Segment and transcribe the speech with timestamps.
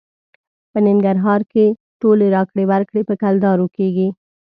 [0.71, 1.65] په ننګرهار کې
[2.01, 4.07] ټولې راکړې ورکړې په کلدارې کېږي.